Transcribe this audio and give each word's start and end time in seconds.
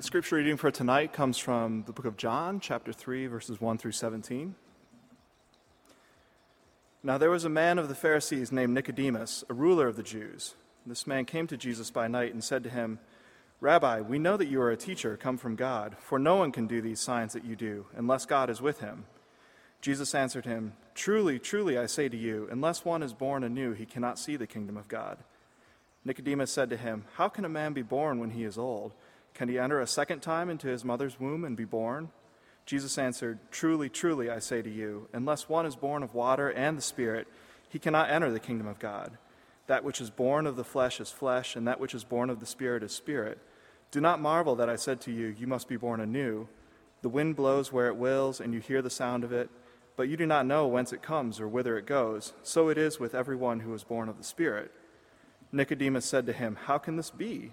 The 0.00 0.06
scripture 0.06 0.36
reading 0.36 0.56
for 0.56 0.70
tonight 0.70 1.12
comes 1.12 1.36
from 1.36 1.82
the 1.82 1.92
book 1.92 2.06
of 2.06 2.16
John, 2.16 2.58
chapter 2.58 2.90
3, 2.90 3.26
verses 3.26 3.60
1 3.60 3.76
through 3.76 3.92
17. 3.92 4.54
Now 7.02 7.18
there 7.18 7.28
was 7.28 7.44
a 7.44 7.50
man 7.50 7.78
of 7.78 7.90
the 7.90 7.94
Pharisees 7.94 8.50
named 8.50 8.72
Nicodemus, 8.72 9.44
a 9.50 9.52
ruler 9.52 9.88
of 9.88 9.96
the 9.96 10.02
Jews. 10.02 10.54
This 10.86 11.06
man 11.06 11.26
came 11.26 11.46
to 11.48 11.56
Jesus 11.58 11.90
by 11.90 12.08
night 12.08 12.32
and 12.32 12.42
said 12.42 12.64
to 12.64 12.70
him, 12.70 12.98
Rabbi, 13.60 14.00
we 14.00 14.18
know 14.18 14.38
that 14.38 14.48
you 14.48 14.62
are 14.62 14.70
a 14.70 14.76
teacher 14.78 15.18
come 15.18 15.36
from 15.36 15.54
God, 15.54 15.98
for 16.00 16.18
no 16.18 16.36
one 16.36 16.50
can 16.50 16.66
do 16.66 16.80
these 16.80 16.98
signs 16.98 17.34
that 17.34 17.44
you 17.44 17.54
do 17.54 17.84
unless 17.94 18.24
God 18.24 18.48
is 18.48 18.62
with 18.62 18.80
him. 18.80 19.04
Jesus 19.82 20.14
answered 20.14 20.46
him, 20.46 20.72
Truly, 20.94 21.38
truly, 21.38 21.76
I 21.76 21.84
say 21.84 22.08
to 22.08 22.16
you, 22.16 22.48
unless 22.50 22.86
one 22.86 23.02
is 23.02 23.12
born 23.12 23.44
anew, 23.44 23.74
he 23.74 23.84
cannot 23.84 24.18
see 24.18 24.36
the 24.36 24.46
kingdom 24.46 24.78
of 24.78 24.88
God. 24.88 25.18
Nicodemus 26.06 26.50
said 26.50 26.70
to 26.70 26.78
him, 26.78 27.04
How 27.16 27.28
can 27.28 27.44
a 27.44 27.50
man 27.50 27.74
be 27.74 27.82
born 27.82 28.18
when 28.18 28.30
he 28.30 28.44
is 28.44 28.56
old? 28.56 28.94
Can 29.34 29.48
he 29.48 29.58
enter 29.58 29.80
a 29.80 29.86
second 29.86 30.20
time 30.20 30.50
into 30.50 30.68
his 30.68 30.84
mother's 30.84 31.18
womb 31.18 31.44
and 31.44 31.56
be 31.56 31.64
born? 31.64 32.10
Jesus 32.66 32.98
answered, 32.98 33.38
Truly, 33.50 33.88
truly, 33.88 34.30
I 34.30 34.38
say 34.38 34.62
to 34.62 34.70
you, 34.70 35.08
unless 35.12 35.48
one 35.48 35.66
is 35.66 35.76
born 35.76 36.02
of 36.02 36.14
water 36.14 36.50
and 36.50 36.76
the 36.78 36.82
Spirit, 36.82 37.26
he 37.68 37.78
cannot 37.78 38.10
enter 38.10 38.30
the 38.30 38.40
kingdom 38.40 38.66
of 38.66 38.78
God. 38.78 39.18
That 39.66 39.84
which 39.84 40.00
is 40.00 40.10
born 40.10 40.46
of 40.46 40.56
the 40.56 40.64
flesh 40.64 41.00
is 41.00 41.10
flesh, 41.10 41.56
and 41.56 41.66
that 41.66 41.80
which 41.80 41.94
is 41.94 42.04
born 42.04 42.30
of 42.30 42.40
the 42.40 42.46
Spirit 42.46 42.82
is 42.82 42.92
spirit. 42.92 43.38
Do 43.90 44.00
not 44.00 44.20
marvel 44.20 44.56
that 44.56 44.68
I 44.68 44.76
said 44.76 45.00
to 45.02 45.12
you, 45.12 45.34
You 45.36 45.46
must 45.46 45.68
be 45.68 45.76
born 45.76 46.00
anew. 46.00 46.48
The 47.02 47.08
wind 47.08 47.36
blows 47.36 47.72
where 47.72 47.88
it 47.88 47.96
wills, 47.96 48.40
and 48.40 48.52
you 48.52 48.60
hear 48.60 48.82
the 48.82 48.90
sound 48.90 49.24
of 49.24 49.32
it, 49.32 49.48
but 49.96 50.08
you 50.08 50.16
do 50.16 50.26
not 50.26 50.46
know 50.46 50.66
whence 50.66 50.92
it 50.92 51.02
comes 51.02 51.40
or 51.40 51.48
whither 51.48 51.78
it 51.78 51.86
goes. 51.86 52.32
So 52.42 52.68
it 52.68 52.78
is 52.78 53.00
with 53.00 53.14
everyone 53.14 53.60
who 53.60 53.74
is 53.74 53.84
born 53.84 54.08
of 54.08 54.18
the 54.18 54.24
Spirit. 54.24 54.70
Nicodemus 55.52 56.04
said 56.04 56.26
to 56.26 56.32
him, 56.32 56.56
How 56.66 56.78
can 56.78 56.96
this 56.96 57.10
be? 57.10 57.52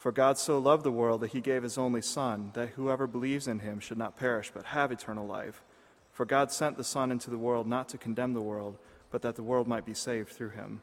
For 0.00 0.12
God 0.12 0.38
so 0.38 0.58
loved 0.58 0.82
the 0.82 0.90
world 0.90 1.20
that 1.20 1.32
he 1.32 1.42
gave 1.42 1.62
his 1.62 1.76
only 1.76 2.00
Son, 2.00 2.52
that 2.54 2.70
whoever 2.70 3.06
believes 3.06 3.46
in 3.46 3.58
him 3.58 3.80
should 3.80 3.98
not 3.98 4.16
perish, 4.16 4.50
but 4.50 4.64
have 4.64 4.90
eternal 4.90 5.26
life. 5.26 5.62
For 6.10 6.24
God 6.24 6.50
sent 6.50 6.78
the 6.78 6.84
Son 6.84 7.12
into 7.12 7.28
the 7.28 7.36
world 7.36 7.66
not 7.66 7.90
to 7.90 7.98
condemn 7.98 8.32
the 8.32 8.40
world, 8.40 8.78
but 9.10 9.20
that 9.20 9.36
the 9.36 9.42
world 9.42 9.68
might 9.68 9.84
be 9.84 9.92
saved 9.92 10.30
through 10.30 10.50
him. 10.50 10.80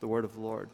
The 0.00 0.08
word 0.08 0.24
of 0.24 0.34
the 0.34 0.40
Lord. 0.40 0.70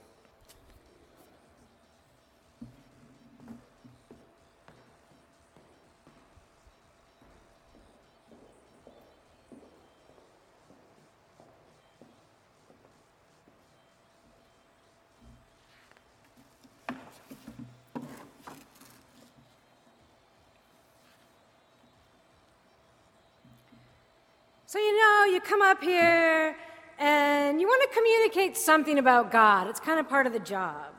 Come 25.48 25.62
up 25.62 25.82
here 25.82 26.54
and 26.98 27.60
you 27.60 27.66
want 27.66 27.90
to 27.90 27.96
communicate 27.96 28.56
something 28.56 28.98
about 28.98 29.30
God. 29.30 29.66
It's 29.66 29.80
kind 29.80 29.98
of 29.98 30.08
part 30.08 30.26
of 30.26 30.32
the 30.32 30.40
job. 30.40 30.92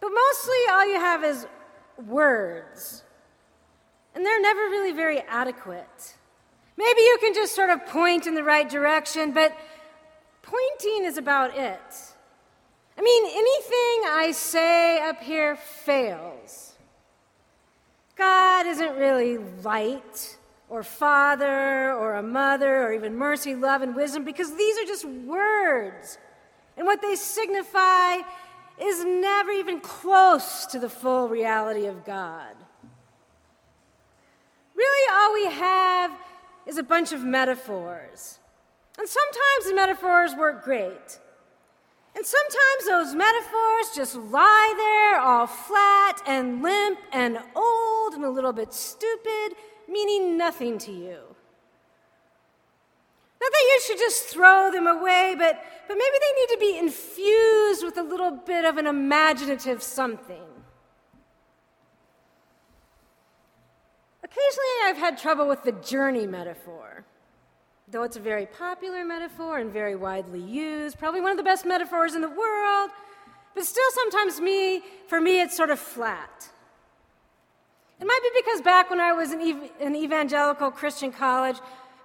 But 0.00 0.10
mostly 0.10 0.58
all 0.70 0.86
you 0.86 1.00
have 1.00 1.24
is 1.24 1.46
words. 2.06 3.02
And 4.14 4.26
they're 4.26 4.42
never 4.42 4.60
really 4.60 4.92
very 4.92 5.20
adequate. 5.20 6.16
Maybe 6.76 7.00
you 7.00 7.18
can 7.20 7.34
just 7.34 7.54
sort 7.54 7.70
of 7.70 7.86
point 7.86 8.26
in 8.26 8.34
the 8.34 8.42
right 8.42 8.68
direction, 8.68 9.32
but 9.32 9.56
pointing 10.42 11.04
is 11.04 11.16
about 11.16 11.56
it. 11.56 11.80
I 12.98 13.02
mean, 13.02 13.24
anything 13.24 14.10
I 14.10 14.32
say 14.34 15.00
up 15.00 15.22
here 15.22 15.56
fails. 15.56 16.74
God 18.16 18.66
isn't 18.66 18.96
really 18.96 19.38
light 19.62 20.36
or 20.70 20.84
father 20.84 21.92
or 21.92 22.14
a 22.14 22.22
mother 22.22 22.84
or 22.84 22.92
even 22.92 23.16
mercy, 23.16 23.54
love, 23.54 23.82
and 23.82 23.94
wisdom 23.94 24.24
because 24.24 24.54
these 24.54 24.78
are 24.78 24.86
just 24.86 25.04
words. 25.04 26.16
And 26.76 26.86
what 26.86 27.02
they 27.02 27.16
signify 27.16 28.18
is 28.80 29.04
never 29.04 29.50
even 29.50 29.80
close 29.80 30.64
to 30.66 30.78
the 30.78 30.88
full 30.88 31.28
reality 31.28 31.86
of 31.86 32.04
God. 32.04 32.54
Really, 34.74 35.12
all 35.12 35.34
we 35.34 35.56
have 35.56 36.12
is 36.66 36.78
a 36.78 36.82
bunch 36.82 37.12
of 37.12 37.22
metaphors. 37.24 38.38
And 38.96 39.08
sometimes 39.08 39.66
the 39.66 39.74
metaphors 39.74 40.34
work 40.36 40.64
great. 40.64 41.18
And 42.14 42.24
sometimes 42.24 42.86
those 42.86 43.14
metaphors 43.14 43.94
just 43.94 44.14
lie 44.14 44.74
there 44.76 45.20
all 45.20 45.46
flat 45.46 46.22
and 46.26 46.62
limp 46.62 46.98
and 47.12 47.38
old 47.54 48.14
and 48.14 48.24
a 48.24 48.30
little 48.30 48.52
bit 48.52 48.72
stupid 48.72 49.56
meaning 49.90 50.36
nothing 50.38 50.78
to 50.78 50.92
you. 50.92 51.18
Not 53.40 53.52
that 53.52 53.66
you 53.68 53.80
should 53.86 53.98
just 53.98 54.24
throw 54.26 54.70
them 54.70 54.86
away, 54.86 55.34
but, 55.36 55.62
but 55.88 55.94
maybe 55.94 56.16
they 56.20 56.40
need 56.40 56.48
to 56.48 56.58
be 56.60 56.78
infused 56.78 57.84
with 57.84 57.96
a 57.96 58.02
little 58.02 58.32
bit 58.32 58.64
of 58.66 58.76
an 58.76 58.86
imaginative 58.86 59.82
something. 59.82 60.42
Occasionally, 64.22 64.68
I've 64.84 64.98
had 64.98 65.18
trouble 65.18 65.48
with 65.48 65.64
the 65.64 65.72
journey 65.72 66.26
metaphor. 66.26 67.04
Though 67.88 68.04
it's 68.04 68.16
a 68.16 68.20
very 68.20 68.46
popular 68.46 69.04
metaphor 69.04 69.58
and 69.58 69.72
very 69.72 69.96
widely 69.96 70.40
used, 70.40 70.98
probably 70.98 71.20
one 71.20 71.32
of 71.32 71.36
the 71.36 71.42
best 71.42 71.64
metaphors 71.66 72.14
in 72.14 72.20
the 72.20 72.28
world, 72.28 72.90
but 73.54 73.64
still 73.64 73.90
sometimes 73.90 74.40
me, 74.40 74.82
for 75.08 75.20
me, 75.20 75.40
it's 75.40 75.56
sort 75.56 75.70
of 75.70 75.80
flat. 75.80 76.50
It 78.00 78.06
might 78.06 78.20
be 78.22 78.40
because 78.40 78.62
back 78.62 78.88
when 78.88 79.00
I 79.00 79.12
was 79.12 79.32
in 79.32 79.40
ev- 79.42 79.70
an 79.80 79.94
evangelical 79.94 80.70
Christian 80.70 81.12
college, 81.12 81.56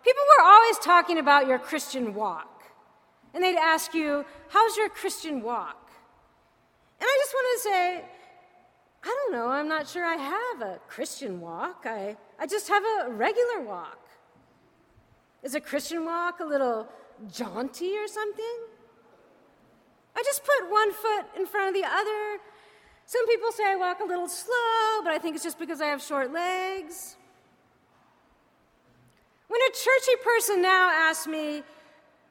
people 0.04 0.24
were 0.38 0.44
always 0.44 0.78
talking 0.80 1.18
about 1.20 1.48
your 1.48 1.58
Christian 1.58 2.14
walk. 2.14 2.64
And 3.34 3.44
they'd 3.44 3.58
ask 3.58 3.94
you, 3.94 4.26
How's 4.50 4.76
your 4.76 4.90
Christian 4.90 5.42
walk? 5.42 5.90
And 7.00 7.08
I 7.08 7.18
just 7.22 7.34
wanted 7.34 7.58
to 7.58 7.70
say, 7.70 8.06
I 9.04 9.08
don't 9.08 9.34
know, 9.34 9.48
I'm 9.50 9.68
not 9.68 9.88
sure 9.88 10.06
I 10.06 10.16
have 10.16 10.62
a 10.62 10.80
Christian 10.88 11.40
walk. 11.40 11.86
I, 11.86 12.18
I 12.40 12.48
just 12.48 12.68
have 12.70 12.84
a 12.84 13.12
regular 13.12 13.62
walk. 13.62 14.00
Is 15.44 15.54
a 15.56 15.62
Christian 15.62 16.06
walk 16.06 16.40
a 16.40 16.46
little 16.46 16.88
jaunty 17.32 17.96
or 17.98 18.08
something? 18.08 18.58
I 20.16 20.24
just 20.24 20.44
put 20.44 20.72
one 20.72 20.92
foot 20.92 21.26
in 21.38 21.46
front 21.46 21.68
of 21.76 21.82
the 21.82 21.88
other 21.88 22.40
some 23.06 23.26
people 23.28 23.52
say 23.52 23.64
I 23.66 23.76
walk 23.76 24.00
a 24.00 24.06
little 24.06 24.28
slow, 24.28 25.02
but 25.04 25.12
I 25.12 25.20
think 25.20 25.36
it's 25.36 25.44
just 25.44 25.60
because 25.60 25.82
I 25.82 25.88
have 25.88 26.02
short 26.02 26.34
legs. 26.34 27.18
When 29.48 29.62
a 29.62 29.72
churchy 29.72 30.16
person 30.24 30.62
now 30.62 30.90
asks 30.90 31.28
me, 31.28 31.64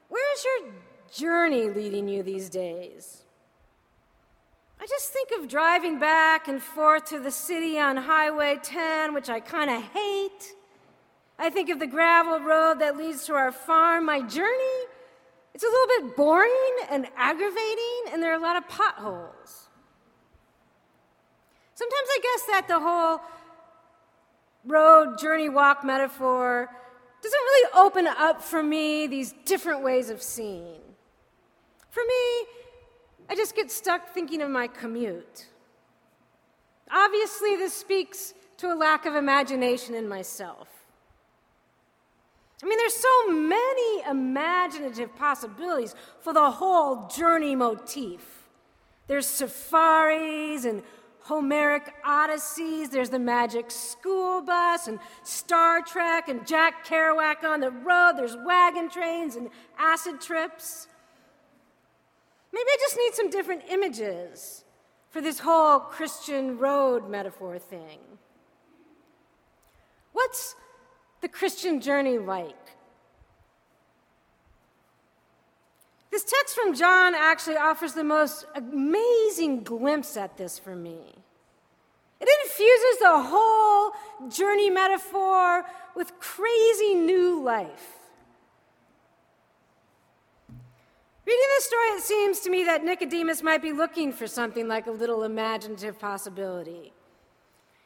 Where's 0.08 0.44
your 0.44 0.72
journey 1.12 1.70
leading 1.70 2.08
you 2.08 2.22
these 2.22 2.48
days? 2.48 3.22
I 4.80 4.86
just 4.86 5.10
think 5.10 5.30
of 5.38 5.48
driving 5.48 5.98
back 5.98 6.46
and 6.46 6.62
forth 6.62 7.06
to 7.06 7.18
the 7.18 7.30
city 7.30 7.78
on 7.78 7.96
Highway 7.96 8.58
10, 8.62 9.14
which 9.14 9.31
I 9.31 9.40
kind 9.40 9.70
of 9.70 9.82
hate. 9.82 10.54
I 11.38 11.50
think 11.50 11.70
of 11.70 11.78
the 11.78 11.87
gravel 11.87 12.40
road 12.40 12.81
that 12.81 12.96
leads 12.96 13.25
to 13.26 13.34
our 13.34 13.50
farm. 13.50 14.06
My 14.06 14.20
journey, 14.20 14.78
it's 15.54 15.64
a 15.64 15.66
little 15.66 16.08
bit 16.08 16.16
boring 16.16 16.76
and 16.90 17.06
aggravating, 17.16 18.12
and 18.12 18.22
there 18.22 18.31
are 18.32 18.38
a 18.38 18.43
lot 18.43 18.56
of 18.56 18.69
potholes. 18.69 19.63
Sometimes 21.75 22.09
I 22.09 22.19
guess 22.23 22.47
that 22.47 22.69
the 22.69 22.81
whole 22.81 23.21
road, 24.65 25.19
journey, 25.19 25.49
walk 25.49 25.85
metaphor 25.85 26.71
doesn't 27.23 27.38
really 27.38 27.71
open 27.75 28.06
up 28.06 28.43
for 28.43 28.62
me 28.62 29.06
these 29.06 29.35
different 29.44 29.82
ways 29.82 30.11
of 30.11 30.23
seeing. 30.23 30.81
For 31.91 32.03
me, 32.06 32.49
I 33.29 33.35
just 33.35 33.56
get 33.56 33.71
stuck 33.71 34.11
thinking 34.11 34.43
of 34.43 34.50
my 34.50 34.67
commute. 34.67 35.47
Obviously, 36.91 37.56
this 37.56 37.73
speaks 37.73 38.35
to 38.59 38.73
a 38.73 38.76
lack 38.76 39.06
of 39.06 39.15
imagination 39.15 39.94
in 39.94 40.09
myself. 40.09 40.69
I 42.62 42.67
mean, 42.67 42.79
there's 42.79 42.94
so 42.94 43.31
many 43.31 44.03
imaginative 44.09 45.15
possibilities 45.17 45.94
for 46.21 46.32
the 46.32 46.50
whole 46.50 47.09
journey 47.09 47.55
motif. 47.56 48.49
There's 49.06 49.26
safaris 49.26 50.65
and 50.65 50.82
Homeric 51.25 51.94
odysseys, 52.05 52.91
there's 52.91 53.09
the 53.09 53.19
magic 53.19 53.71
school 53.71 54.43
bus, 54.43 54.88
and 54.88 54.99
Star 55.23 55.81
Trek, 55.81 56.29
and 56.29 56.47
Jack 56.47 56.87
Kerouac 56.87 57.44
on 57.44 57.61
the 57.61 57.71
road, 57.71 58.12
there's 58.17 58.37
wagon 58.37 58.91
trains 58.91 59.35
and 59.35 59.49
acid 59.79 60.21
trips. 60.21 60.87
Maybe 62.53 62.67
I 62.69 62.76
just 62.79 62.99
need 62.99 63.15
some 63.15 63.31
different 63.31 63.62
images 63.71 64.65
for 65.09 65.23
this 65.23 65.38
whole 65.38 65.81
Christian 65.81 66.59
road 66.59 67.09
metaphor 67.09 67.59
thing. 67.59 68.00
What's 70.12 70.56
the 71.23 71.29
Christian 71.29 71.81
journey 71.81 72.19
like? 72.19 72.63
This 76.14 76.22
text 76.22 76.55
from 76.55 76.75
John 76.75 77.12
actually 77.16 77.56
offers 77.56 77.94
the 77.94 78.05
most 78.05 78.46
amazing 78.55 79.64
glimpse 79.64 80.16
at 80.16 80.37
this 80.37 80.61
for 80.61 80.76
me. 80.76 81.00
It 82.20 82.28
infuses 82.44 83.00
the 83.00 83.20
whole 83.20 84.31
journey 84.31 84.70
metaphor 84.70 85.64
with 85.96 86.16
crazy 86.20 86.94
new 86.94 87.43
life. 87.43 87.96
Reading 91.26 91.49
this 91.56 91.64
story, 91.64 91.88
it 91.88 92.02
seems 92.05 92.38
to 92.43 92.50
me 92.50 92.62
that 92.62 92.84
Nicodemus 92.84 93.43
might 93.43 93.61
be 93.61 93.72
looking 93.72 94.12
for 94.12 94.28
something 94.28 94.69
like 94.69 94.87
a 94.87 94.93
little 94.93 95.25
imaginative 95.25 95.99
possibility. 95.99 96.93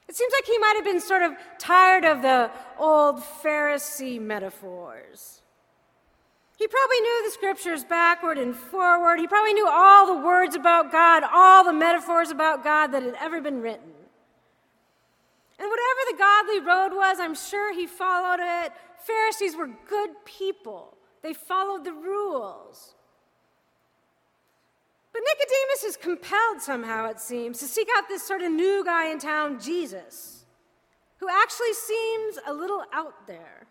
It 0.06 0.14
seems 0.14 0.34
like 0.34 0.44
he 0.44 0.58
might 0.58 0.74
have 0.76 0.84
been 0.84 1.00
sort 1.00 1.22
of 1.22 1.32
tired 1.58 2.04
of 2.04 2.20
the 2.20 2.50
old 2.78 3.20
Pharisee 3.20 4.20
metaphors. 4.20 5.40
He 6.58 6.66
probably 6.66 7.00
knew 7.00 7.22
the 7.24 7.30
scriptures 7.30 7.84
backward 7.84 8.36
and 8.36 8.54
forward. 8.54 9.20
He 9.20 9.28
probably 9.28 9.54
knew 9.54 9.68
all 9.68 10.08
the 10.08 10.26
words 10.26 10.56
about 10.56 10.90
God, 10.90 11.22
all 11.22 11.62
the 11.62 11.72
metaphors 11.72 12.32
about 12.32 12.64
God 12.64 12.88
that 12.88 13.04
had 13.04 13.14
ever 13.20 13.40
been 13.40 13.62
written. 13.62 13.92
And 15.60 15.70
whatever 15.70 16.00
the 16.10 16.18
godly 16.18 16.60
road 16.60 16.96
was, 16.96 17.18
I'm 17.20 17.36
sure 17.36 17.72
he 17.72 17.86
followed 17.86 18.40
it. 18.40 18.72
Pharisees 18.98 19.56
were 19.56 19.68
good 19.88 20.10
people, 20.24 20.96
they 21.22 21.32
followed 21.32 21.84
the 21.84 21.92
rules. 21.92 22.96
But 25.12 25.22
Nicodemus 25.24 25.84
is 25.84 25.96
compelled 25.96 26.60
somehow, 26.60 27.08
it 27.08 27.20
seems, 27.20 27.60
to 27.60 27.66
seek 27.66 27.88
out 27.96 28.08
this 28.08 28.26
sort 28.26 28.42
of 28.42 28.50
new 28.50 28.84
guy 28.84 29.10
in 29.10 29.20
town, 29.20 29.60
Jesus, 29.60 30.44
who 31.18 31.28
actually 31.28 31.72
seems 31.72 32.38
a 32.46 32.52
little 32.52 32.82
out 32.92 33.28
there. 33.28 33.67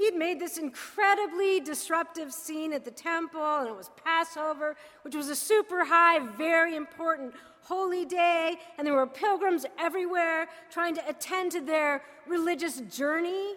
He 0.00 0.06
had 0.06 0.14
made 0.14 0.40
this 0.40 0.56
incredibly 0.56 1.60
disruptive 1.60 2.32
scene 2.32 2.72
at 2.72 2.86
the 2.86 2.90
temple, 2.90 3.58
and 3.58 3.68
it 3.68 3.76
was 3.76 3.90
Passover, 4.02 4.74
which 5.02 5.14
was 5.14 5.28
a 5.28 5.36
super 5.36 5.84
high, 5.84 6.20
very 6.38 6.74
important 6.74 7.34
holy 7.64 8.06
day, 8.06 8.56
and 8.78 8.86
there 8.86 8.94
were 8.94 9.06
pilgrims 9.06 9.66
everywhere 9.78 10.48
trying 10.70 10.94
to 10.94 11.06
attend 11.06 11.52
to 11.52 11.60
their 11.60 12.02
religious 12.26 12.80
journey. 12.80 13.56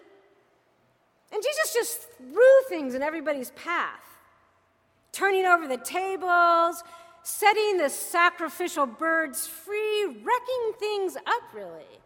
And 1.32 1.42
Jesus 1.42 1.72
just 1.72 2.08
threw 2.18 2.60
things 2.68 2.94
in 2.94 3.00
everybody's 3.00 3.52
path, 3.52 4.04
turning 5.12 5.46
over 5.46 5.66
the 5.66 5.78
tables, 5.78 6.84
setting 7.22 7.78
the 7.78 7.88
sacrificial 7.88 8.84
birds 8.84 9.46
free, 9.46 10.04
wrecking 10.04 10.72
things 10.78 11.16
up, 11.16 11.54
really, 11.54 12.00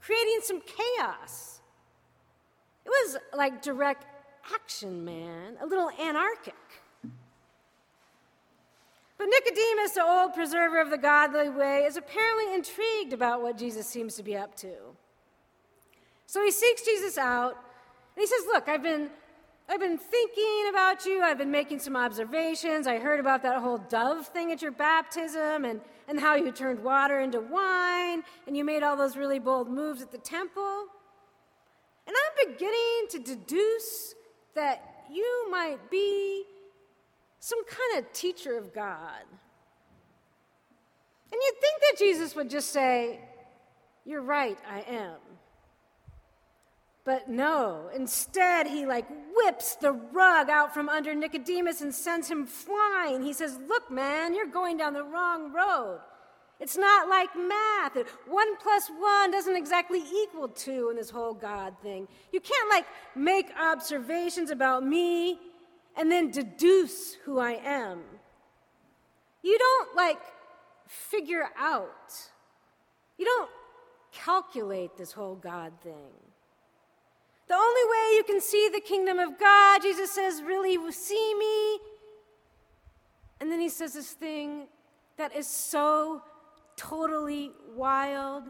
creating 0.00 0.40
some 0.42 0.60
chaos. 0.62 1.55
It 2.86 2.88
was 2.88 3.16
like 3.34 3.62
direct 3.62 4.06
action, 4.54 5.04
man, 5.04 5.56
a 5.60 5.66
little 5.66 5.90
anarchic. 6.00 6.54
But 9.18 9.26
Nicodemus, 9.26 9.92
the 9.92 10.04
old 10.04 10.34
preserver 10.34 10.80
of 10.80 10.90
the 10.90 10.98
godly 10.98 11.48
way, 11.48 11.82
is 11.84 11.96
apparently 11.96 12.54
intrigued 12.54 13.12
about 13.12 13.42
what 13.42 13.58
Jesus 13.58 13.88
seems 13.88 14.14
to 14.16 14.22
be 14.22 14.36
up 14.36 14.54
to. 14.58 14.72
So 16.26 16.44
he 16.44 16.52
seeks 16.52 16.82
Jesus 16.82 17.18
out, 17.18 17.56
and 18.14 18.20
he 18.20 18.26
says, 18.26 18.44
Look, 18.46 18.68
I've 18.68 18.84
been, 18.84 19.10
I've 19.68 19.80
been 19.80 19.98
thinking 19.98 20.66
about 20.70 21.04
you, 21.06 21.22
I've 21.22 21.38
been 21.38 21.50
making 21.50 21.80
some 21.80 21.96
observations. 21.96 22.86
I 22.86 22.98
heard 22.98 23.18
about 23.18 23.42
that 23.42 23.60
whole 23.60 23.78
dove 23.78 24.28
thing 24.28 24.52
at 24.52 24.62
your 24.62 24.70
baptism, 24.70 25.64
and, 25.64 25.80
and 26.06 26.20
how 26.20 26.36
you 26.36 26.52
turned 26.52 26.84
water 26.84 27.18
into 27.18 27.40
wine, 27.40 28.22
and 28.46 28.56
you 28.56 28.64
made 28.64 28.84
all 28.84 28.96
those 28.96 29.16
really 29.16 29.40
bold 29.40 29.68
moves 29.68 30.02
at 30.02 30.12
the 30.12 30.18
temple. 30.18 30.86
And 32.06 32.14
I'm 32.14 32.52
beginning 32.52 33.06
to 33.10 33.18
deduce 33.18 34.14
that 34.54 35.04
you 35.12 35.48
might 35.50 35.90
be 35.90 36.44
some 37.40 37.64
kind 37.64 38.04
of 38.04 38.12
teacher 38.12 38.56
of 38.56 38.74
God. 38.74 39.22
And 41.32 41.40
you'd 41.44 41.60
think 41.60 41.80
that 41.80 41.98
Jesus 41.98 42.34
would 42.34 42.50
just 42.50 42.70
say, 42.70 43.20
You're 44.04 44.22
right, 44.22 44.58
I 44.68 44.80
am. 44.88 45.16
But 47.04 47.28
no, 47.28 47.88
instead, 47.94 48.66
he 48.66 48.84
like 48.84 49.06
whips 49.34 49.76
the 49.76 49.92
rug 49.92 50.50
out 50.50 50.74
from 50.74 50.88
under 50.88 51.14
Nicodemus 51.14 51.80
and 51.80 51.94
sends 51.94 52.28
him 52.28 52.46
flying. 52.46 53.22
He 53.22 53.32
says, 53.32 53.58
Look, 53.68 53.90
man, 53.90 54.34
you're 54.34 54.46
going 54.46 54.76
down 54.76 54.92
the 54.92 55.04
wrong 55.04 55.52
road. 55.52 56.00
It's 56.58 56.76
not 56.76 57.08
like 57.08 57.28
math. 57.36 57.96
One 58.26 58.56
plus 58.56 58.88
one 58.88 59.30
doesn't 59.30 59.56
exactly 59.56 60.02
equal 60.22 60.48
two 60.48 60.88
in 60.90 60.96
this 60.96 61.10
whole 61.10 61.34
God 61.34 61.76
thing. 61.82 62.08
You 62.32 62.40
can't 62.40 62.70
like 62.70 62.86
make 63.14 63.48
observations 63.60 64.50
about 64.50 64.84
me 64.84 65.38
and 65.96 66.10
then 66.10 66.30
deduce 66.30 67.14
who 67.24 67.38
I 67.38 67.60
am. 67.62 68.00
You 69.42 69.58
don't 69.58 69.96
like 69.96 70.20
figure 70.86 71.48
out. 71.58 72.14
You 73.18 73.26
don't 73.26 73.50
calculate 74.12 74.96
this 74.96 75.12
whole 75.12 75.36
God 75.36 75.72
thing. 75.82 76.12
The 77.48 77.54
only 77.54 77.82
way 77.84 78.16
you 78.16 78.24
can 78.24 78.40
see 78.40 78.70
the 78.72 78.80
kingdom 78.80 79.18
of 79.18 79.38
God, 79.38 79.82
Jesus 79.82 80.10
says, 80.10 80.42
really 80.42 80.78
see 80.90 81.34
me. 81.38 81.78
And 83.40 83.52
then 83.52 83.60
he 83.60 83.68
says 83.68 83.92
this 83.92 84.12
thing 84.12 84.66
that 85.16 85.36
is 85.36 85.46
so 85.46 86.22
totally 86.76 87.52
wild. 87.74 88.44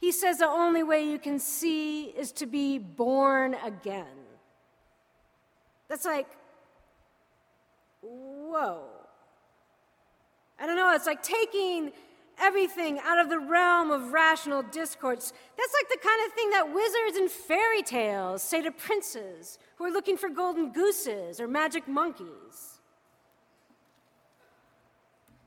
He 0.00 0.12
says 0.12 0.38
the 0.38 0.48
only 0.48 0.82
way 0.82 1.02
you 1.04 1.18
can 1.18 1.38
see 1.38 2.06
is 2.06 2.32
to 2.32 2.46
be 2.46 2.78
born 2.78 3.54
again. 3.64 4.06
That's 5.88 6.04
like, 6.04 6.26
whoa. 8.00 8.82
I 10.58 10.66
don't 10.66 10.76
know, 10.76 10.92
it's 10.94 11.06
like 11.06 11.22
taking 11.22 11.92
everything 12.38 12.98
out 13.04 13.18
of 13.18 13.28
the 13.28 13.38
realm 13.38 13.90
of 13.90 14.12
rational 14.12 14.62
discourse. 14.62 15.32
That's 15.56 15.74
like 15.74 15.88
the 15.88 16.06
kind 16.06 16.26
of 16.26 16.32
thing 16.32 16.50
that 16.50 16.74
wizards 16.74 17.16
and 17.16 17.30
fairy 17.30 17.82
tales 17.82 18.42
say 18.42 18.62
to 18.62 18.70
princes 18.70 19.58
who 19.76 19.84
are 19.84 19.90
looking 19.90 20.16
for 20.16 20.28
golden 20.28 20.72
gooses 20.72 21.40
or 21.40 21.46
magic 21.46 21.86
monkeys. 21.86 22.80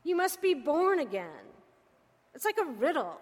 You 0.04 0.16
must 0.16 0.42
be 0.42 0.54
born 0.54 1.00
again. 1.00 1.55
It's 2.36 2.46
like 2.46 2.58
a 2.62 2.66
riddle. 2.66 3.20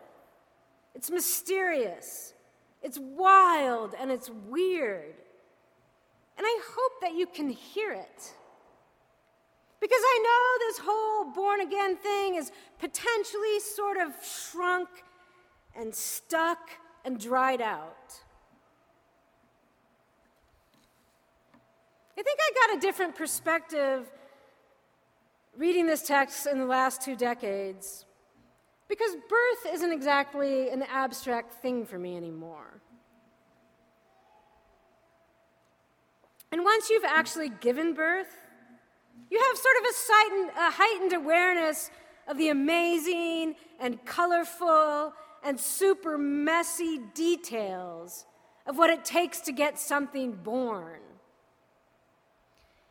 It's 0.95 1.09
mysterious, 1.09 2.33
it's 2.81 2.99
wild, 2.99 3.95
and 3.99 4.11
it's 4.11 4.29
weird. 4.49 5.13
And 6.37 6.45
I 6.45 6.59
hope 6.67 6.93
that 7.01 7.13
you 7.13 7.27
can 7.27 7.49
hear 7.49 7.91
it. 7.91 8.33
Because 9.79 10.01
I 10.01 10.19
know 10.23 10.67
this 10.67 10.79
whole 10.83 11.31
born 11.33 11.61
again 11.61 11.97
thing 11.97 12.35
is 12.35 12.51
potentially 12.79 13.59
sort 13.59 13.97
of 13.97 14.13
shrunk 14.23 14.89
and 15.75 15.93
stuck 15.93 16.69
and 17.05 17.19
dried 17.19 17.61
out. 17.61 18.19
I 22.17 22.21
think 22.21 22.39
I 22.39 22.67
got 22.67 22.77
a 22.77 22.79
different 22.79 23.15
perspective 23.15 24.09
reading 25.57 25.85
this 25.85 26.03
text 26.03 26.47
in 26.47 26.59
the 26.59 26.65
last 26.65 27.01
two 27.01 27.15
decades. 27.15 28.05
Because 28.87 29.15
birth 29.15 29.73
isn't 29.73 29.91
exactly 29.91 30.69
an 30.69 30.83
abstract 30.83 31.53
thing 31.53 31.85
for 31.85 31.97
me 31.97 32.15
anymore. 32.15 32.81
And 36.51 36.63
once 36.63 36.89
you've 36.89 37.03
actually 37.03 37.49
given 37.49 37.93
birth, 37.93 38.35
you 39.31 39.39
have 39.39 39.57
sort 39.57 39.75
of 39.77 39.83
a, 40.55 40.71
heightened 40.71 41.13
awareness 41.13 41.89
of 42.27 42.37
the 42.37 42.49
amazing 42.49 43.55
and 43.79 44.03
colorful 44.05 45.13
and 45.43 45.59
super 45.59 46.17
messy 46.17 46.99
details 47.13 48.25
of 48.65 48.77
what 48.77 48.89
it 48.89 49.03
takes 49.03 49.41
to 49.41 49.51
get 49.51 49.79
something 49.79 50.33
born. 50.33 50.99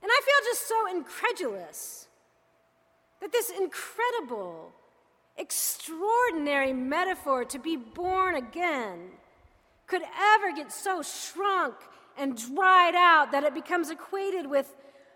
And 0.02 0.10
I 0.10 0.20
feel 0.24 0.50
just 0.50 0.68
so 0.68 0.90
incredulous 0.90 2.08
that 3.20 3.30
this 3.30 3.50
incredible, 3.50 4.72
extraordinary 5.42 6.72
metaphor 6.72 7.44
to 7.44 7.58
be 7.58 7.76
born 7.76 8.36
again 8.36 9.10
could 9.88 10.02
ever 10.34 10.52
get 10.54 10.72
so 10.72 11.02
shrunk 11.02 11.74
and 12.16 12.36
dried 12.54 12.94
out 12.94 13.32
that 13.32 13.42
it 13.42 13.52
becomes 13.52 13.90
equated 13.90 14.46
with 14.46 14.72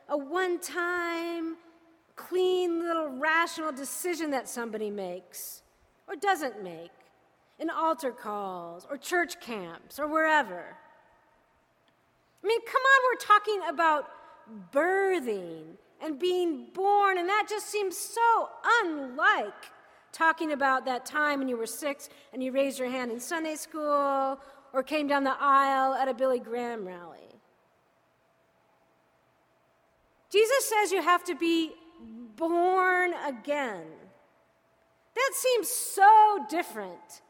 a 0.08 0.16
one 0.16 0.58
time 0.58 1.56
clean 2.16 2.80
little 2.80 3.08
rational 3.08 3.70
decision 3.70 4.30
that 4.30 4.48
somebody 4.48 4.90
makes 4.90 5.62
or 6.08 6.16
doesn't 6.16 6.62
make 6.62 6.90
in 7.60 7.70
altar 7.70 8.10
calls 8.10 8.84
or 8.90 8.96
church 8.96 9.40
camps 9.40 9.98
or 9.98 10.08
wherever. 10.08 10.76
I 12.42 12.46
mean, 12.46 12.60
come 12.66 12.82
on, 12.82 13.00
we're 13.10 13.26
talking 13.26 13.60
about 13.68 14.08
birthing 14.72 15.76
and 16.02 16.18
being 16.18 16.66
born, 16.74 17.16
and 17.16 17.28
that 17.28 17.46
just 17.48 17.66
seems 17.66 17.96
so 17.96 18.48
unlike 18.82 19.70
talking 20.16 20.52
about 20.52 20.86
that 20.86 21.04
time 21.04 21.38
when 21.40 21.48
you 21.48 21.58
were 21.58 21.66
six 21.66 22.08
and 22.32 22.42
you 22.42 22.50
raised 22.50 22.78
your 22.78 22.88
hand 22.88 23.12
in 23.12 23.20
Sunday 23.20 23.54
school 23.54 24.40
or 24.72 24.82
came 24.82 25.06
down 25.06 25.24
the 25.24 25.36
aisle 25.38 25.92
at 25.92 26.08
a 26.08 26.14
Billy 26.14 26.38
Graham 26.38 26.86
rally. 26.86 27.18
Jesus 30.32 30.64
says 30.64 30.90
you 30.90 31.02
have 31.02 31.22
to 31.24 31.34
be 31.34 31.72
born 32.36 33.12
again. 33.26 33.84
That 35.14 35.30
seems 35.34 35.68
so 35.68 36.46
different 36.48 37.22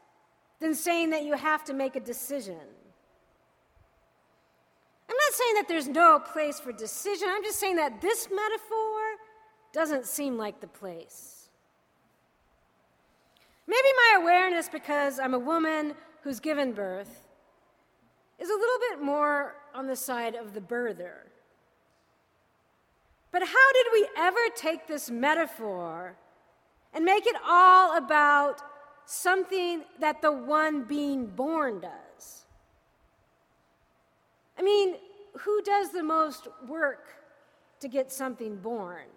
than 0.59 0.73
saying 0.73 1.09
that 1.09 1.23
you 1.23 1.35
have 1.35 1.65
to 1.65 1.73
make 1.73 1.95
a 1.95 1.99
decision. 1.99 2.59
I'm 5.09 5.15
not 5.15 5.33
saying 5.33 5.53
that 5.55 5.67
there's 5.67 5.87
no 5.87 6.19
place 6.19 6.59
for 6.59 6.71
decision. 6.71 7.27
I'm 7.29 7.43
just 7.43 7.59
saying 7.59 7.75
that 7.75 8.01
this 8.01 8.29
metaphor 8.33 9.01
doesn't 9.73 10.05
seem 10.05 10.37
like 10.37 10.59
the 10.59 10.67
place. 10.67 11.36
Maybe 13.67 13.87
my 13.95 14.21
awareness, 14.21 14.69
because 14.69 15.19
I'm 15.19 15.33
a 15.33 15.39
woman 15.39 15.93
who's 16.23 16.39
given 16.39 16.71
birth, 16.71 17.27
is 18.39 18.49
a 18.49 18.53
little 18.53 18.79
bit 18.89 19.01
more 19.03 19.55
on 19.75 19.87
the 19.87 19.95
side 19.95 20.35
of 20.35 20.53
the 20.53 20.61
birther. 20.61 21.27
But 23.31 23.41
how 23.41 23.73
did 23.73 23.87
we 23.91 24.07
ever 24.17 24.39
take 24.55 24.87
this 24.87 25.09
metaphor 25.09 26.15
and 26.93 27.03
make 27.03 27.27
it 27.27 27.35
all 27.45 27.97
about 27.97 28.61
something 29.05 29.83
that 29.99 30.21
the 30.21 30.31
one 30.31 30.83
being 30.83 31.27
born 31.27 31.81
does? 31.81 32.45
I 34.57 34.61
mean, 34.61 34.95
who 35.39 35.61
does 35.61 35.91
the 35.91 36.03
most 36.03 36.47
work 36.67 37.09
to 37.81 37.87
get 37.87 38.11
something 38.11 38.55
born? 38.55 39.07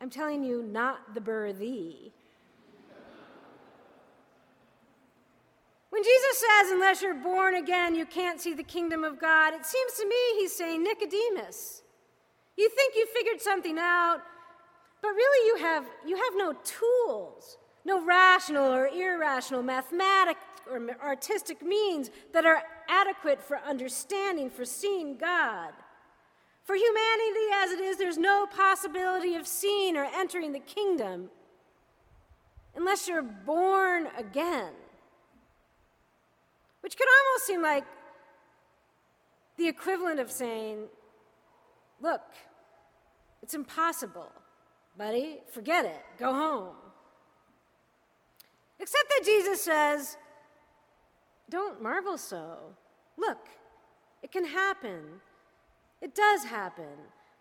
I'm 0.00 0.10
telling 0.10 0.42
you, 0.42 0.62
not 0.62 1.14
the 1.14 1.20
birthee. 1.20 2.10
When 5.92 6.02
Jesus 6.02 6.38
says, 6.38 6.72
unless 6.72 7.02
you're 7.02 7.12
born 7.12 7.54
again, 7.54 7.94
you 7.94 8.06
can't 8.06 8.40
see 8.40 8.54
the 8.54 8.62
kingdom 8.62 9.04
of 9.04 9.20
God, 9.20 9.52
it 9.52 9.66
seems 9.66 9.92
to 9.98 10.08
me 10.08 10.16
he's 10.38 10.56
saying, 10.56 10.82
Nicodemus, 10.82 11.82
you 12.56 12.70
think 12.70 12.94
you 12.96 13.06
figured 13.08 13.42
something 13.42 13.76
out, 13.78 14.22
but 15.02 15.08
really 15.08 15.48
you 15.48 15.62
have, 15.62 15.84
you 16.06 16.16
have 16.16 16.32
no 16.34 16.54
tools, 16.64 17.58
no 17.84 18.02
rational 18.02 18.72
or 18.72 18.86
irrational, 18.86 19.62
mathematic 19.62 20.38
or 20.66 20.80
artistic 21.02 21.60
means 21.60 22.10
that 22.32 22.46
are 22.46 22.62
adequate 22.88 23.42
for 23.42 23.58
understanding, 23.58 24.48
for 24.48 24.64
seeing 24.64 25.18
God. 25.18 25.74
For 26.64 26.74
humanity 26.74 27.52
as 27.52 27.70
it 27.70 27.80
is, 27.80 27.98
there's 27.98 28.16
no 28.16 28.46
possibility 28.46 29.34
of 29.34 29.46
seeing 29.46 29.98
or 29.98 30.04
entering 30.04 30.52
the 30.52 30.60
kingdom 30.60 31.28
unless 32.74 33.06
you're 33.06 33.20
born 33.20 34.08
again. 34.16 34.72
Which 36.82 36.96
could 36.96 37.08
almost 37.08 37.46
seem 37.46 37.62
like 37.62 37.84
the 39.56 39.68
equivalent 39.68 40.20
of 40.20 40.30
saying, 40.30 40.84
Look, 42.00 42.22
it's 43.42 43.54
impossible, 43.54 44.30
buddy. 44.98 45.38
Forget 45.52 45.84
it. 45.84 46.02
Go 46.18 46.32
home. 46.32 46.74
Except 48.80 49.08
that 49.08 49.24
Jesus 49.24 49.62
says, 49.62 50.16
Don't 51.48 51.80
marvel 51.80 52.18
so. 52.18 52.58
Look, 53.16 53.48
it 54.22 54.32
can 54.32 54.44
happen. 54.44 55.20
It 56.00 56.14
does 56.14 56.44
happen. 56.44 56.98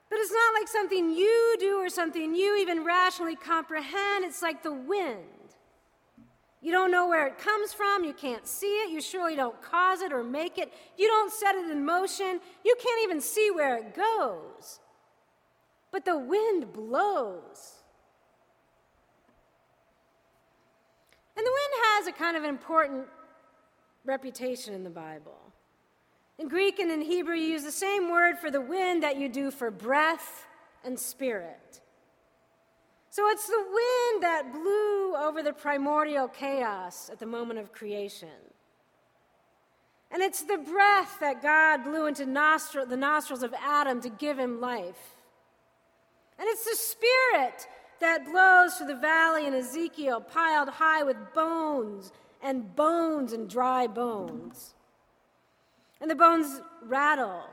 But 0.10 0.20
it's 0.20 0.32
not 0.32 0.54
like 0.60 0.68
something 0.68 1.10
you 1.10 1.56
do 1.60 1.78
or 1.78 1.90
something 1.90 2.36
you 2.36 2.58
even 2.58 2.84
rationally 2.84 3.36
comprehend. 3.36 4.26
It's 4.26 4.42
like 4.42 4.62
the 4.62 4.74
wind. 4.74 5.41
You 6.62 6.72
don't 6.72 6.92
know 6.92 7.08
where 7.08 7.26
it 7.26 7.40
comes 7.40 7.74
from. 7.74 8.04
You 8.04 8.14
can't 8.14 8.46
see 8.46 8.82
it. 8.84 8.92
You 8.92 9.02
surely 9.02 9.36
don't 9.36 9.60
cause 9.62 10.02
it 10.02 10.14
or 10.14 10.24
make 10.24 10.60
it. 10.60 10.72
You 10.96 11.08
don't 11.08 11.34
set 11.34 11.56
it 11.56 11.70
in 11.72 11.84
motion. 11.84 12.40
You 12.64 12.76
can't 12.80 13.04
even 13.04 13.20
see 13.20 13.50
where 13.50 13.78
it 13.78 13.96
goes. 13.96 14.80
But 15.92 16.06
the 16.06 16.18
wind 16.18 16.72
blows. 16.72 17.82
And 21.36 21.46
the 21.46 21.52
wind 21.52 21.84
has 21.86 22.08
a 22.08 22.12
kind 22.12 22.38
of 22.38 22.44
important 22.44 23.08
reputation 24.06 24.76
in 24.76 24.84
the 24.84 24.90
Bible. 24.92 25.40
In 26.38 26.48
Greek 26.48 26.80
and 26.80 26.92
in 26.92 27.02
Hebrew, 27.02 27.36
you 27.36 27.48
use 27.48 27.64
the 27.64 27.72
same 27.72 28.12
word 28.12 28.38
for 28.38 28.52
the 28.52 28.62
wind 28.62 29.02
that 29.02 29.18
you 29.18 29.30
do 29.30 29.50
for 29.50 29.72
breath 29.72 30.46
and 30.84 30.98
spirit. 30.98 31.81
So 33.12 33.28
it's 33.28 33.46
the 33.46 33.58
wind 33.58 34.24
that 34.24 34.54
blew 34.54 35.18
over 35.18 35.44
the 35.44 35.52
primordial 35.52 36.30
chaos 36.30 37.10
at 37.12 37.20
the 37.20 37.26
moment 37.26 37.60
of 37.60 37.74
creation. 37.74 38.30
And 40.10 40.22
it's 40.24 40.44
the 40.44 40.58
breath 40.58 41.18
that 41.20 41.42
God 41.42 41.84
blew 41.84 42.06
into 42.06 42.26
nostril, 42.26 42.86
the 42.86 42.96
nostrils 42.96 43.44
of 43.44 43.54
Adam 43.62 44.00
to 44.02 44.10
give 44.10 44.40
him 44.40 44.62
life. 44.62 45.18
And 46.40 46.48
it's 46.48 46.64
the 46.64 46.78
spirit 46.78 47.68
that 48.00 48.24
blows 48.32 48.76
through 48.76 48.88
the 48.88 48.96
valley 48.96 49.46
in 49.46 49.54
Ezekiel, 49.56 50.22
piled 50.22 50.70
high 50.70 51.04
with 51.04 51.18
bones 51.34 52.14
and 52.42 52.74
bones 52.78 53.34
and 53.34 53.50
dry 53.50 53.88
bones. 53.88 54.74
And 56.00 56.10
the 56.10 56.16
bones 56.16 56.62
rattle 56.82 57.44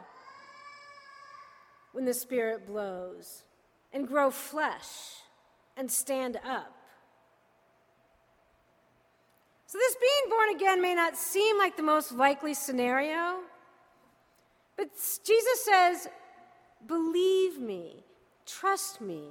when 1.90 2.04
the 2.04 2.14
spirit 2.14 2.64
blows 2.64 3.42
and 3.92 4.06
grow 4.06 4.30
flesh 4.30 5.16
and 5.78 5.90
stand 5.90 6.36
up. 6.36 6.74
So, 9.66 9.78
this 9.78 9.96
being 9.96 10.30
born 10.30 10.56
again 10.56 10.82
may 10.82 10.94
not 10.94 11.16
seem 11.16 11.56
like 11.56 11.76
the 11.76 11.82
most 11.82 12.12
likely 12.12 12.54
scenario, 12.54 13.40
but 14.76 14.88
Jesus 15.24 15.64
says, 15.64 16.08
Believe 16.86 17.58
me, 17.58 18.04
trust 18.46 19.00
me. 19.00 19.28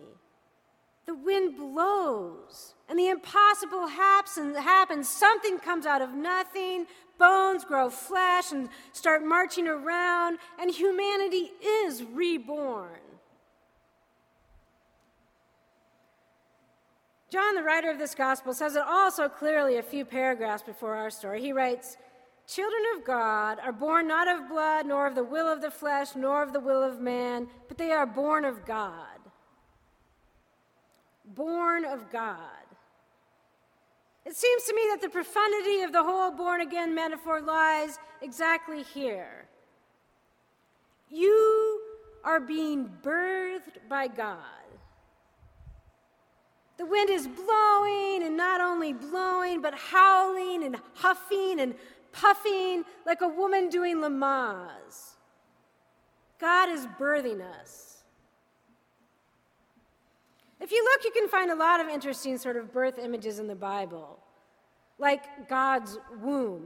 The 1.08 1.16
wind 1.16 1.56
blows, 1.56 2.76
and 2.90 3.00
the 3.00 3.08
impossible 3.08 3.88
happens. 3.88 5.08
Something 5.08 5.58
comes 5.58 5.86
out 5.86 6.02
of 6.02 6.14
nothing, 6.14 6.86
bones 7.18 7.64
grow 7.64 7.90
flesh 7.90 8.52
and 8.52 8.70
start 8.92 9.24
marching 9.24 9.68
around, 9.68 10.38
and 10.60 10.70
humanity 10.70 11.52
is 11.64 12.04
reborn. 12.04 13.00
John, 17.38 17.54
the 17.54 17.62
writer 17.62 17.92
of 17.92 18.00
this 18.00 18.16
gospel, 18.16 18.52
says 18.52 18.76
it 18.76 18.82
also 18.82 19.30
clearly 19.30 19.78
a 19.78 19.84
few 19.84 20.06
paragraphs 20.06 20.64
before 20.64 20.96
our 20.96 21.12
story. 21.12 21.40
He 21.40 21.54
writes, 21.54 21.96
Children 22.48 22.82
of 22.96 23.06
God 23.06 23.60
are 23.64 23.72
born 23.72 24.08
not 24.08 24.28
of 24.28 24.50
blood, 24.50 24.88
nor 24.88 25.06
of 25.06 25.14
the 25.14 25.24
will 25.24 25.48
of 25.48 25.62
the 25.62 25.70
flesh, 25.70 26.16
nor 26.16 26.42
of 26.42 26.52
the 26.52 26.60
will 26.60 26.82
of 26.82 27.00
man, 27.00 27.48
but 27.68 27.78
they 27.78 27.92
are 27.92 28.08
born 28.08 28.44
of 28.44 28.66
God. 28.66 29.20
Born 31.36 31.86
of 31.86 32.12
God. 32.12 32.40
It 34.26 34.36
seems 34.36 34.64
to 34.64 34.74
me 34.74 34.82
that 34.90 35.04
the 35.04 35.10
profundity 35.10 35.82
of 35.82 35.92
the 35.92 36.02
whole 36.02 36.32
born 36.32 36.62
again 36.62 36.96
metaphor 36.96 37.40
lies 37.40 38.00
exactly 38.24 38.82
here. 38.82 39.46
You 41.12 41.82
are 42.24 42.40
being 42.40 42.90
birthed 43.04 43.88
by 43.88 44.08
God. 44.08 44.57
The 46.78 46.86
wind 46.86 47.10
is 47.10 47.28
blowing, 47.28 48.24
and 48.24 48.38
not 48.38 48.62
only 48.62 48.94
blowing, 48.94 49.62
but 49.62 49.74
howling 49.74 50.64
and 50.64 50.78
huffing 50.94 51.60
and 51.60 51.74
puffing 52.12 52.84
like 53.06 53.22
a 53.22 53.28
woman 53.28 53.70
doing 53.70 53.98
Lamaze. 53.98 55.16
God 56.40 56.70
is 56.70 56.86
birthing 57.00 57.42
us. 57.42 58.04
If 60.60 60.72
you 60.72 60.84
look, 60.84 61.04
you 61.04 61.12
can 61.12 61.30
find 61.30 61.52
a 61.52 61.56
lot 61.56 61.80
of 61.80 61.88
interesting 61.88 62.38
sort 62.38 62.58
of 62.58 62.72
birth 62.72 62.98
images 62.98 63.40
in 63.40 63.48
the 63.48 63.56
Bible, 63.56 64.20
like 64.98 65.48
God's 65.48 65.98
womb. 66.22 66.66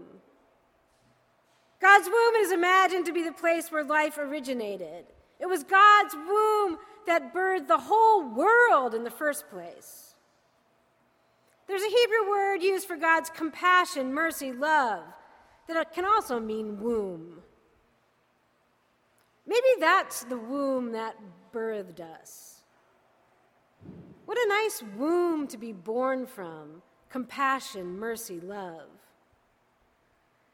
God's 1.82 2.08
womb 2.08 2.36
is 2.36 2.52
imagined 2.52 3.06
to 3.08 3.14
be 3.14 3.24
the 3.24 3.34
place 3.34 3.72
where 3.72 3.84
life 3.84 4.18
originated. 4.18 5.06
It 5.40 5.48
was 5.48 5.64
God's 5.64 6.16
womb 6.16 6.78
that 7.08 7.34
birthed 7.34 7.68
the 7.68 7.78
whole 7.78 8.24
world 8.30 8.94
in 8.94 9.04
the 9.04 9.12
first 9.12 9.50
place. 9.50 10.16
There's 11.68 11.82
a 11.82 11.90
Hebrew 11.90 12.30
word 12.30 12.62
used 12.62 12.88
for 12.88 12.98
God's 12.98 13.30
compassion, 13.30 14.14
mercy, 14.14 14.52
love, 14.52 15.04
that 15.68 15.94
can 15.94 16.06
also 16.06 16.40
mean 16.40 16.82
womb. 16.82 17.42
Maybe 19.48 19.68
that's 19.80 20.24
the 20.26 20.38
womb 20.38 20.92
that 20.92 21.16
birthed 21.54 22.00
us. 22.00 22.62
What 24.26 24.38
a 24.38 24.48
nice 24.48 24.84
womb 24.98 25.48
to 25.48 25.58
be 25.58 25.72
born 25.72 26.26
from 26.26 26.82
compassion, 27.10 27.98
mercy, 28.00 28.40
love. 28.40 28.88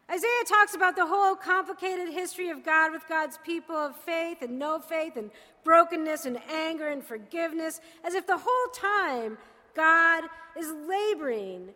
Isaiah 0.10 0.46
talks 0.48 0.74
about 0.74 0.96
the 0.96 1.06
whole 1.06 1.36
complicated 1.36 2.10
history 2.10 2.50
of 2.50 2.64
God 2.64 2.94
with 2.94 3.08
God's 3.10 3.38
people 3.40 3.76
of 3.76 3.96
faith 3.96 4.42
and 4.42 4.58
no 4.58 4.80
faith 4.80 5.18
and 5.18 5.32
brokenness 5.66 6.26
and 6.26 6.40
anger 6.50 6.88
and 6.88 7.04
forgiveness, 7.04 7.82
as 8.06 8.14
if 8.14 8.26
the 8.26 8.38
whole 8.38 8.72
time 8.74 9.38
God 9.76 10.24
is 10.58 10.72
laboring 10.88 11.70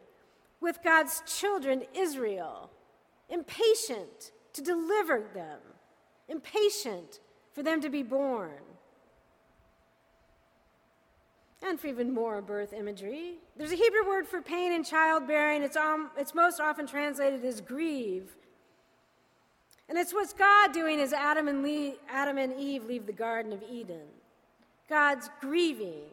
with 0.61 0.79
God's 0.81 1.21
children, 1.25 1.83
Israel, 1.93 2.69
impatient 3.29 4.31
to 4.53 4.61
deliver 4.61 5.23
them, 5.33 5.59
impatient 6.29 7.19
for 7.51 7.63
them 7.63 7.81
to 7.81 7.89
be 7.89 8.03
born. 8.03 8.61
And 11.63 11.79
for 11.79 11.87
even 11.87 12.13
more 12.13 12.41
birth 12.41 12.73
imagery, 12.73 13.35
there's 13.55 13.71
a 13.71 13.75
Hebrew 13.75 14.07
word 14.07 14.27
for 14.27 14.41
pain 14.41 14.71
in 14.71 14.83
childbearing. 14.83 15.61
It's, 15.61 15.77
um, 15.77 16.09
it's 16.17 16.33
most 16.33 16.59
often 16.59 16.87
translated 16.87 17.45
as 17.45 17.61
grieve. 17.61 18.35
And 19.87 19.97
it's 19.97 20.13
what's 20.13 20.33
God 20.33 20.73
doing 20.73 20.99
as 20.99 21.13
Adam 21.13 21.47
and, 21.47 21.61
Le- 21.63 21.95
Adam 22.09 22.37
and 22.37 22.57
Eve 22.59 22.85
leave 22.85 23.05
the 23.05 23.13
Garden 23.13 23.53
of 23.53 23.61
Eden. 23.69 24.07
God's 24.89 25.29
grieving, 25.39 26.09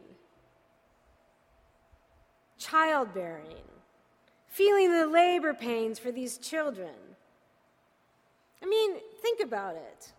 childbearing, 2.57 3.63
feeling 4.47 4.91
the 4.91 5.07
labor 5.07 5.53
pains 5.53 5.97
for 5.97 6.11
these 6.11 6.37
children. 6.37 6.93
I 8.61 8.65
mean, 8.65 8.97
think 9.21 9.39
about 9.39 9.75
it. 9.75 10.11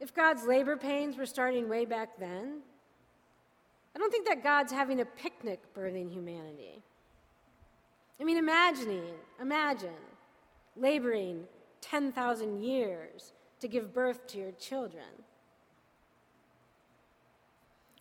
If 0.00 0.12
God's 0.12 0.44
labor 0.44 0.76
pains 0.76 1.16
were 1.16 1.26
starting 1.26 1.68
way 1.68 1.84
back 1.84 2.18
then, 2.18 2.62
I 3.94 3.98
don't 3.98 4.10
think 4.10 4.26
that 4.26 4.42
God's 4.42 4.72
having 4.72 5.00
a 5.00 5.04
picnic 5.04 5.60
birthing 5.74 6.12
humanity. 6.12 6.82
I 8.20 8.24
mean, 8.24 8.38
imagining, 8.38 9.04
imagine 9.40 9.90
laboring 10.76 11.44
10,000 11.80 12.62
years 12.62 13.32
to 13.60 13.68
give 13.68 13.94
birth 13.94 14.26
to 14.28 14.38
your 14.38 14.52
children. 14.52 15.04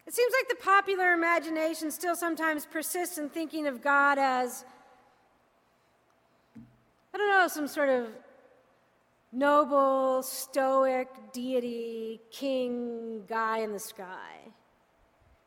It 0.06 0.14
seems 0.14 0.34
like 0.38 0.50
the 0.50 0.64
popular 0.64 1.14
imagination 1.14 1.90
still 1.92 2.16
sometimes 2.16 2.66
persists 2.66 3.18
in 3.18 3.30
thinking 3.30 3.68
of 3.68 3.82
God 3.82 4.18
as, 4.18 4.66
I 7.14 7.18
don't 7.18 7.30
know, 7.30 7.48
some 7.48 7.68
sort 7.68 7.90
of 7.90 8.08
noble, 9.32 10.22
stoic 10.24 11.08
deity, 11.32 12.22
king 12.32 13.24
guy 13.28 13.60
in 13.60 13.72
the 13.72 13.80
sky. 13.80 14.52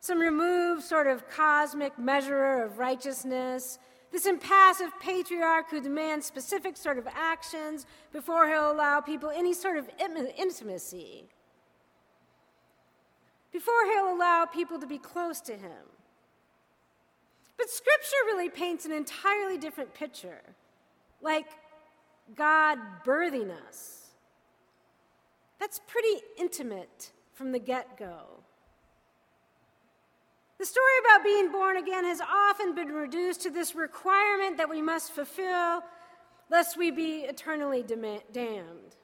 Some 0.07 0.19
removed, 0.19 0.83
sort 0.83 1.07
of 1.07 1.29
cosmic 1.29 1.99
measurer 1.99 2.63
of 2.63 2.79
righteousness. 2.79 3.77
This 4.09 4.25
impassive 4.25 4.97
patriarch 5.01 5.69
who 5.69 5.81
demands 5.81 6.25
specific 6.25 6.77
sort 6.77 6.97
of 6.97 7.05
actions 7.13 7.85
before 8.13 8.47
he'll 8.47 8.71
allow 8.71 9.01
people 9.01 9.29
any 9.29 9.53
sort 9.53 9.75
of 9.75 9.89
intimacy. 9.99 11.25
Before 13.51 13.83
he'll 13.91 14.15
allow 14.15 14.45
people 14.45 14.79
to 14.79 14.87
be 14.87 14.97
close 14.97 15.41
to 15.41 15.57
him. 15.57 15.91
But 17.57 17.69
Scripture 17.69 18.23
really 18.27 18.47
paints 18.47 18.85
an 18.85 18.93
entirely 18.93 19.57
different 19.57 19.93
picture. 19.93 20.41
Like 21.21 21.47
God 22.33 22.77
birthing 23.05 23.51
us. 23.67 24.11
That's 25.59 25.81
pretty 25.85 26.21
intimate 26.39 27.11
from 27.33 27.51
the 27.51 27.59
get 27.59 27.97
go. 27.97 28.45
The 30.59 30.65
story 30.65 30.85
about 31.05 31.23
being 31.23 31.51
born 31.51 31.77
again 31.77 32.03
has 32.05 32.19
often 32.19 32.73
been 32.73 32.87
reduced 32.87 33.41
to 33.41 33.51
this 33.51 33.75
requirement 33.75 34.57
that 34.57 34.69
we 34.69 34.81
must 34.81 35.11
fulfill 35.11 35.83
lest 36.49 36.77
we 36.77 36.89
be 36.89 37.19
eternally 37.19 37.83
damned. 37.83 38.95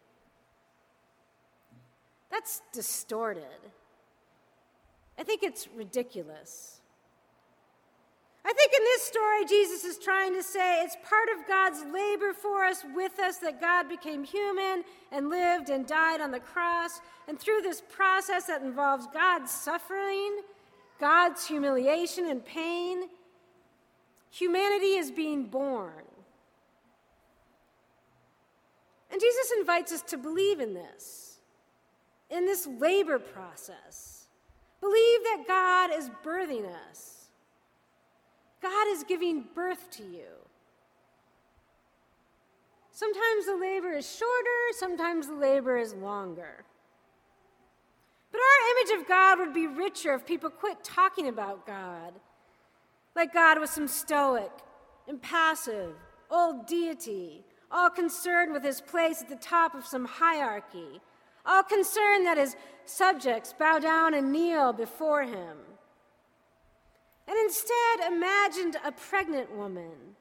That's 2.31 2.61
distorted. 2.71 3.43
I 5.19 5.23
think 5.23 5.43
it's 5.43 5.67
ridiculous. 5.75 6.79
I 8.45 8.51
think 8.51 8.73
in 8.73 8.83
this 8.83 9.03
story, 9.03 9.45
Jesus 9.45 9.83
is 9.85 9.97
trying 10.03 10.33
to 10.33 10.43
say 10.43 10.81
it's 10.81 10.97
part 11.07 11.29
of 11.29 11.47
God's 11.47 11.81
labor 11.93 12.33
for 12.33 12.65
us, 12.65 12.83
with 12.93 13.19
us, 13.19 13.37
that 13.37 13.61
God 13.61 13.87
became 13.87 14.23
human 14.23 14.83
and 15.11 15.29
lived 15.29 15.69
and 15.69 15.87
died 15.87 16.19
on 16.19 16.31
the 16.31 16.39
cross. 16.39 16.99
And 17.27 17.39
through 17.39 17.61
this 17.61 17.81
process 17.81 18.45
that 18.47 18.63
involves 18.63 19.07
God's 19.13 19.51
suffering, 19.51 20.41
God's 20.99 21.47
humiliation 21.47 22.29
and 22.29 22.45
pain, 22.45 23.09
humanity 24.29 24.95
is 24.95 25.11
being 25.11 25.45
born. 25.45 26.03
And 29.11 29.21
Jesus 29.21 29.53
invites 29.59 29.91
us 29.91 30.01
to 30.03 30.17
believe 30.17 30.59
in 30.59 30.73
this, 30.73 31.39
in 32.29 32.45
this 32.45 32.67
labor 32.67 33.19
process. 33.19 34.27
Believe 34.81 35.19
that 35.23 35.43
God 35.47 35.91
is 35.97 36.09
birthing 36.23 36.65
us 36.89 37.13
God 38.63 38.87
is 38.87 39.03
giving 39.03 39.43
birth 39.53 39.91
to 39.91 40.03
you. 40.03 40.31
Sometimes 42.91 43.45
the 43.45 43.57
labor 43.57 43.91
is 43.91 44.09
shorter, 44.09 44.61
sometimes 44.71 45.27
the 45.27 45.35
labor 45.35 45.77
is 45.77 45.93
longer. 45.95 46.63
But 48.33 48.41
our 48.41 48.71
image 48.71 48.99
of 48.99 49.07
God 49.07 49.39
would 49.39 49.53
be 49.53 49.67
richer 49.67 50.13
if 50.15 50.25
people 50.25 50.49
quit 50.49 50.83
talking 50.83 51.29
about 51.29 51.65
God. 51.65 52.13
Like 53.15 53.33
God 53.33 53.59
was 53.59 53.69
some 53.69 53.87
stoic, 53.87 54.51
impassive, 55.07 55.93
old 56.31 56.65
deity, 56.65 57.45
all 57.71 57.91
concerned 57.91 58.51
with 58.51 58.63
his 58.63 58.81
place 58.81 59.21
at 59.21 59.29
the 59.29 59.35
top 59.35 59.75
of 59.75 59.85
some 59.85 60.05
hierarchy, 60.05 60.99
all 61.45 61.61
concerned 61.61 62.25
that 62.25 62.37
his 62.37 62.55
subjects 62.85 63.53
bow 63.53 63.77
down 63.77 64.15
and 64.15 64.31
kneel 64.31 64.73
before 64.73 65.23
him. 65.23 65.57
And 67.27 67.37
instead 67.45 68.11
imagined 68.11 68.77
a 68.83 68.91
pregnant 68.91 69.55
woman 69.55 70.15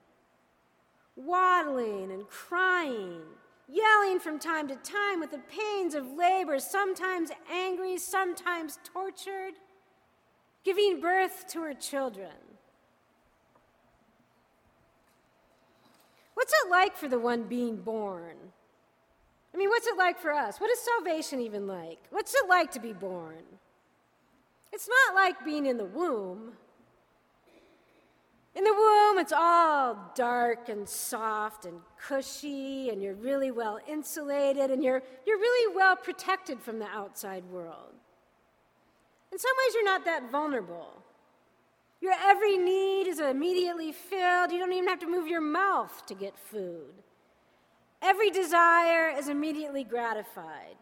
waddling 1.16 2.11
and 2.11 2.29
crying, 2.29 3.22
yelling 3.72 4.20
from 4.20 4.38
time 4.38 4.68
to 4.68 4.76
time 4.76 5.20
with 5.20 5.30
the 5.30 5.38
pains 5.38 5.94
of 5.94 6.12
labor, 6.12 6.58
sometimes 6.58 7.30
angry, 7.50 7.96
sometimes 7.96 8.78
tortured, 8.85 9.54
giving 10.64 11.00
birth 11.00 11.46
to 11.48 11.62
her 11.62 11.74
children. 11.74 12.32
What's 16.35 16.52
it 16.52 16.70
like 16.70 16.96
for 16.96 17.08
the 17.08 17.18
one 17.18 17.44
being 17.44 17.76
born? 17.76 18.37
I 19.54 19.56
mean, 19.56 19.68
what's 19.68 19.87
it 19.87 19.96
like 19.96 20.18
for 20.18 20.32
us? 20.32 20.61
What 20.61 20.70
is 20.70 20.78
salvation 20.80 21.40
even 21.40 21.66
like? 21.66 21.98
What's 22.11 22.35
it 22.35 22.48
like 22.48 22.70
to 22.72 22.80
be 22.80 22.92
born? 22.92 23.42
It's 24.72 24.88
not 24.88 25.14
like 25.14 25.44
being 25.44 25.66
in 25.66 25.76
the 25.76 25.85
womb. 25.85 26.52
In 28.54 28.64
the 28.64 28.72
womb, 28.72 29.18
it's 29.18 29.32
all 29.32 30.12
dark 30.14 30.68
and 30.68 30.86
soft 30.86 31.64
and 31.64 31.80
cushy, 31.98 32.90
and 32.90 33.02
you're 33.02 33.14
really 33.14 33.50
well 33.50 33.78
insulated, 33.88 34.70
and 34.70 34.84
you're, 34.84 35.02
you're 35.26 35.38
really 35.38 35.74
well 35.74 35.96
protected 35.96 36.60
from 36.60 36.78
the 36.78 36.86
outside 36.86 37.44
world. 37.46 37.94
In 39.32 39.38
some 39.38 39.52
ways, 39.64 39.74
you're 39.74 39.84
not 39.84 40.04
that 40.04 40.30
vulnerable. 40.30 41.02
Your 42.02 42.14
every 42.20 42.58
need 42.58 43.06
is 43.06 43.20
immediately 43.20 43.92
filled. 43.92 44.52
You 44.52 44.58
don't 44.58 44.72
even 44.72 44.88
have 44.88 44.98
to 44.98 45.06
move 45.06 45.26
your 45.26 45.40
mouth 45.40 46.04
to 46.06 46.14
get 46.14 46.36
food. 46.36 46.92
Every 48.02 48.30
desire 48.30 49.08
is 49.16 49.28
immediately 49.28 49.84
gratified. 49.84 50.76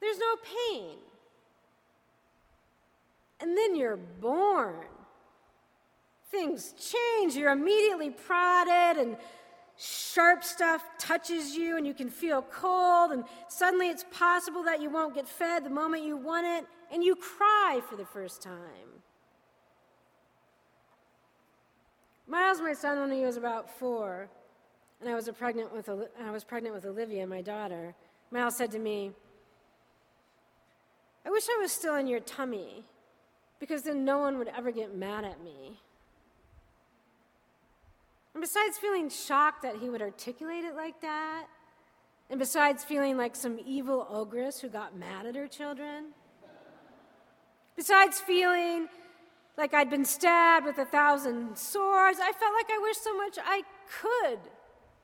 There's 0.00 0.18
no 0.18 0.36
pain. 0.72 0.98
And 3.40 3.56
then 3.56 3.76
you're 3.76 3.96
born 3.96 4.86
things 6.30 6.72
change. 6.72 7.36
You're 7.36 7.52
immediately 7.52 8.10
prodded, 8.10 9.02
and 9.02 9.16
sharp 9.76 10.42
stuff 10.42 10.82
touches 10.98 11.54
you, 11.54 11.76
and 11.76 11.86
you 11.86 11.94
can 11.94 12.08
feel 12.08 12.42
cold, 12.42 13.12
and 13.12 13.24
suddenly 13.48 13.88
it's 13.88 14.04
possible 14.10 14.62
that 14.64 14.80
you 14.80 14.90
won't 14.90 15.14
get 15.14 15.28
fed 15.28 15.64
the 15.64 15.70
moment 15.70 16.02
you 16.02 16.16
want 16.16 16.46
it, 16.46 16.66
and 16.90 17.04
you 17.04 17.14
cry 17.14 17.80
for 17.88 17.96
the 17.96 18.04
first 18.06 18.40
time. 18.42 19.02
Miles, 22.26 22.60
my 22.60 22.72
son, 22.72 22.98
when 22.98 23.12
he 23.12 23.24
was 23.24 23.36
about 23.36 23.70
four, 23.78 24.28
and 25.00 25.08
I 25.08 25.14
was 25.14 25.28
pregnant 25.28 25.72
with 25.72 25.88
I 25.88 26.30
was 26.30 26.42
pregnant 26.42 26.74
with 26.74 26.84
Olivia, 26.86 27.26
my 27.26 27.42
daughter. 27.42 27.94
Miles 28.30 28.56
said 28.56 28.70
to 28.72 28.78
me, 28.78 29.12
"I 31.24 31.30
wish 31.30 31.46
I 31.48 31.58
was 31.60 31.70
still 31.70 31.94
in 31.94 32.06
your 32.06 32.20
tummy, 32.20 32.84
because 33.60 33.82
then 33.82 34.04
no 34.04 34.18
one 34.18 34.38
would 34.38 34.48
ever 34.48 34.72
get 34.72 34.94
mad 34.94 35.24
at 35.24 35.40
me." 35.40 35.80
And 38.36 38.42
besides 38.42 38.76
feeling 38.76 39.08
shocked 39.08 39.62
that 39.62 39.76
he 39.76 39.88
would 39.88 40.02
articulate 40.02 40.62
it 40.62 40.74
like 40.76 41.00
that, 41.00 41.46
And 42.28 42.38
besides 42.38 42.84
feeling 42.84 43.16
like 43.16 43.34
some 43.34 43.58
evil 43.64 44.06
ogress 44.10 44.60
who 44.60 44.68
got 44.68 44.94
mad 44.94 45.24
at 45.24 45.34
her 45.34 45.46
children, 45.46 46.08
besides 47.76 48.20
feeling 48.20 48.88
like 49.56 49.72
I'd 49.72 49.88
been 49.88 50.04
stabbed 50.04 50.66
with 50.66 50.76
a 50.76 50.84
thousand 50.84 51.56
swords, 51.56 52.18
I 52.20 52.32
felt 52.32 52.52
like 52.52 52.68
I 52.70 52.78
wished 52.82 53.02
so 53.02 53.16
much 53.16 53.38
I 53.42 53.62
could 54.02 54.40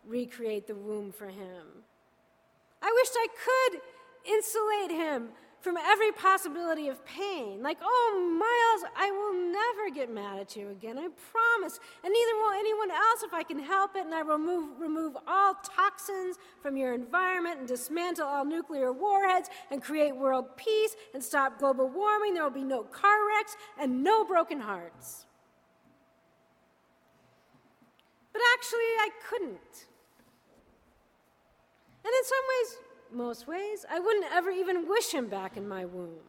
recreate 0.04 0.66
the 0.66 0.74
womb 0.74 1.10
for 1.10 1.28
him. 1.28 1.84
I 2.82 2.92
wished 2.94 3.16
I 3.16 3.28
could 3.46 3.80
insulate 4.30 4.90
him 4.90 5.28
from 5.62 5.76
every 5.76 6.10
possibility 6.10 6.88
of 6.88 7.04
pain. 7.06 7.62
Like, 7.62 7.78
oh, 7.80 8.36
Miles, 8.36 8.90
I 8.96 9.10
will 9.12 9.32
never 9.52 9.94
get 9.94 10.12
mad 10.12 10.40
at 10.40 10.56
you 10.56 10.70
again, 10.70 10.98
I 10.98 11.08
promise. 11.30 11.78
And 12.04 12.12
neither 12.12 12.36
will 12.36 12.52
anyone 12.58 12.90
else 12.90 13.22
if 13.22 13.32
I 13.32 13.44
can 13.44 13.60
help 13.60 13.94
it. 13.94 14.04
And 14.04 14.12
I 14.12 14.22
will 14.22 14.38
remove, 14.38 14.80
remove 14.80 15.16
all 15.26 15.54
toxins 15.54 16.36
from 16.60 16.76
your 16.76 16.94
environment 16.94 17.60
and 17.60 17.68
dismantle 17.68 18.26
all 18.26 18.44
nuclear 18.44 18.92
warheads 18.92 19.50
and 19.70 19.80
create 19.80 20.16
world 20.16 20.56
peace 20.56 20.96
and 21.14 21.22
stop 21.22 21.60
global 21.60 21.88
warming. 21.88 22.34
There 22.34 22.42
will 22.42 22.50
be 22.50 22.64
no 22.64 22.82
car 22.82 23.16
wrecks 23.28 23.56
and 23.80 24.02
no 24.02 24.24
broken 24.24 24.60
hearts. 24.60 25.26
But 28.32 28.42
actually, 28.56 28.80
I 28.80 29.10
couldn't. 29.28 29.86
And 32.04 32.12
in 32.12 32.24
some 32.24 32.44
ways, 32.50 32.81
most 33.14 33.46
ways, 33.46 33.84
I 33.90 33.98
wouldn't 33.98 34.26
ever 34.32 34.50
even 34.50 34.88
wish 34.88 35.12
him 35.12 35.28
back 35.28 35.56
in 35.56 35.68
my 35.68 35.84
womb. 35.84 36.20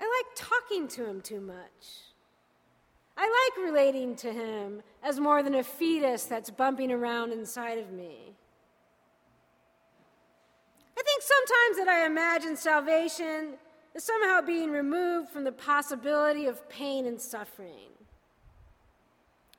I 0.00 0.04
like 0.04 0.36
talking 0.36 0.88
to 0.88 1.06
him 1.06 1.20
too 1.20 1.40
much. 1.40 2.04
I 3.16 3.50
like 3.56 3.66
relating 3.66 4.14
to 4.16 4.32
him 4.32 4.82
as 5.02 5.18
more 5.18 5.42
than 5.42 5.56
a 5.56 5.64
fetus 5.64 6.24
that's 6.24 6.50
bumping 6.50 6.92
around 6.92 7.32
inside 7.32 7.78
of 7.78 7.90
me. 7.90 8.36
I 10.96 11.02
think 11.02 11.22
sometimes 11.22 11.76
that 11.78 11.88
I 11.88 12.06
imagine 12.06 12.56
salvation 12.56 13.54
as 13.94 14.04
somehow 14.04 14.40
being 14.40 14.70
removed 14.70 15.30
from 15.30 15.44
the 15.44 15.52
possibility 15.52 16.46
of 16.46 16.68
pain 16.68 17.06
and 17.06 17.20
suffering. 17.20 17.90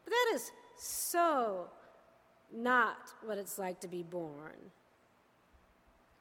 But 0.05 0.11
that 0.11 0.31
is 0.35 0.51
so 0.77 1.67
not 2.53 3.13
what 3.23 3.37
it's 3.37 3.59
like 3.59 3.81
to 3.81 3.87
be 3.87 4.03
born. 4.03 4.71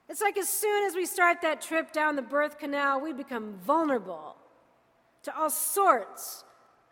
It's 0.09 0.21
like 0.21 0.37
as 0.37 0.49
soon 0.49 0.85
as 0.85 0.95
we 0.95 1.05
start 1.05 1.41
that 1.43 1.61
trip 1.61 1.91
down 1.91 2.15
the 2.15 2.23
birth 2.23 2.57
canal, 2.57 2.99
we 2.99 3.13
become 3.13 3.59
vulnerable 3.63 4.35
to 5.23 5.37
all 5.37 5.51
sorts 5.51 6.43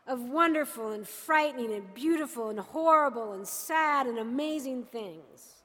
of 0.06 0.22
wonderful 0.22 0.92
and 0.92 1.06
frightening 1.08 1.74
and 1.74 1.94
beautiful 1.96 2.50
and 2.50 2.60
horrible 2.60 3.34
and 3.34 3.48
sad 3.48 4.06
and 4.06 4.20
amazing 4.20 4.84
things. 4.84 5.64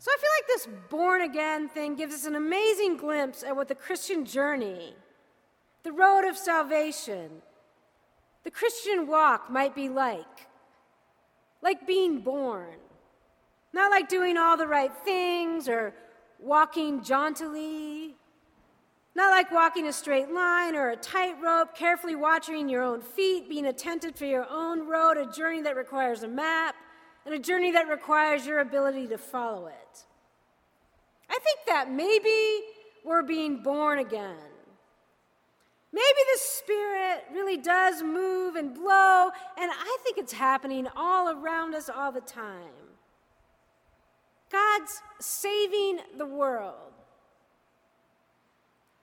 So 0.00 0.10
I 0.10 0.16
feel 0.18 0.30
like 0.38 0.46
this 0.48 0.68
born 0.88 1.22
again 1.22 1.68
thing 1.68 1.94
gives 1.94 2.14
us 2.14 2.26
an 2.26 2.34
amazing 2.34 2.96
glimpse 2.96 3.42
at 3.44 3.54
what 3.54 3.68
the 3.68 3.74
Christian 3.74 4.24
journey, 4.24 4.94
the 5.84 5.92
road 5.92 6.26
of 6.26 6.36
salvation, 6.36 7.42
the 8.42 8.50
Christian 8.50 9.06
walk 9.06 9.50
might 9.50 9.74
be 9.74 9.88
like. 9.88 10.48
Like 11.62 11.86
being 11.86 12.20
born. 12.20 12.78
Not 13.72 13.90
like 13.90 14.08
doing 14.08 14.36
all 14.36 14.56
the 14.56 14.66
right 14.66 14.92
things 15.04 15.68
or 15.68 15.94
walking 16.38 17.02
jauntily. 17.02 18.16
Not 19.14 19.30
like 19.30 19.50
walking 19.50 19.86
a 19.86 19.92
straight 19.92 20.30
line 20.30 20.74
or 20.76 20.90
a 20.90 20.96
tightrope, 20.96 21.74
carefully 21.74 22.14
watching 22.14 22.68
your 22.68 22.82
own 22.82 23.02
feet, 23.02 23.48
being 23.48 23.66
attentive 23.66 24.14
to 24.16 24.26
your 24.26 24.46
own 24.48 24.86
road, 24.86 25.16
a 25.16 25.26
journey 25.30 25.62
that 25.62 25.76
requires 25.76 26.22
a 26.22 26.28
map, 26.28 26.74
and 27.26 27.34
a 27.34 27.38
journey 27.38 27.72
that 27.72 27.88
requires 27.88 28.46
your 28.46 28.60
ability 28.60 29.06
to 29.08 29.18
follow 29.18 29.66
it. 29.66 30.04
I 31.28 31.38
think 31.38 31.58
that 31.66 31.90
maybe 31.90 32.64
we're 33.04 33.22
being 33.22 33.62
born 33.62 33.98
again. 33.98 34.36
Maybe 35.92 36.20
the 36.32 36.38
Spirit 36.38 37.24
really 37.32 37.56
does 37.56 38.02
move 38.02 38.54
and 38.54 38.72
blow, 38.72 39.30
and 39.58 39.70
I 39.72 39.96
think 40.04 40.18
it's 40.18 40.32
happening 40.32 40.86
all 40.94 41.30
around 41.30 41.74
us 41.74 41.88
all 41.88 42.12
the 42.12 42.20
time. 42.20 42.89
God's 44.50 45.02
saving 45.20 46.00
the 46.16 46.26
world. 46.26 46.74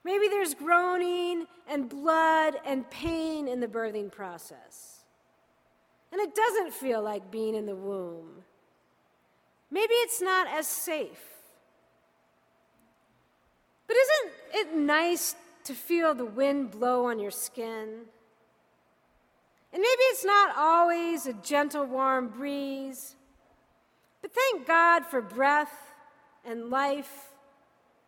Maybe 0.03 0.29
there's 0.29 0.53
groaning 0.53 1.47
and 1.69 1.89
blood 1.89 2.55
and 2.65 2.89
pain 2.89 3.47
in 3.47 3.59
the 3.59 3.67
birthing 3.67 4.09
process. 4.09 5.03
And 6.13 6.21
it 6.21 6.33
doesn't 6.33 6.73
feel 6.73 7.01
like 7.01 7.29
being 7.29 7.55
in 7.55 7.65
the 7.65 7.75
womb. 7.75 8.43
Maybe 9.69 9.93
it's 9.95 10.21
not 10.21 10.47
as 10.47 10.65
safe. 10.65 11.21
But 13.85 13.97
isn't 13.97 14.33
it 14.53 14.77
nice 14.77 15.35
to 15.65 15.73
feel 15.73 16.13
the 16.13 16.25
wind 16.25 16.71
blow 16.71 17.07
on 17.07 17.19
your 17.19 17.31
skin? 17.31 18.05
And 19.73 19.81
maybe 19.81 20.03
it's 20.03 20.23
not 20.23 20.55
always 20.57 21.25
a 21.25 21.33
gentle, 21.33 21.85
warm 21.85 22.29
breeze. 22.29 23.16
But 24.21 24.31
thank 24.33 24.67
God 24.67 25.05
for 25.05 25.21
breath 25.21 25.93
and 26.45 26.69
life 26.69 27.29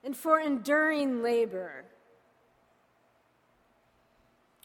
and 0.04 0.15
for 0.15 0.39
enduring 0.39 1.22
labor. 1.22 1.86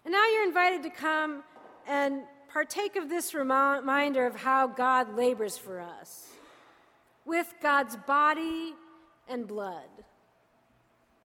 And 0.04 0.12
now 0.12 0.26
you're 0.28 0.46
invited 0.46 0.83
to 0.83 0.90
come 0.90 1.42
and 1.87 2.22
partake 2.52 2.96
of 2.96 3.09
this 3.09 3.35
reminder 3.35 4.26
of 4.26 4.37
how 4.37 4.66
God 4.66 5.16
labors 5.16 5.57
for 5.59 5.80
us 5.80 6.28
with 7.24 7.52
God's 7.62 7.96
body 7.96 8.74
and 9.28 9.46
blood. 9.48 9.88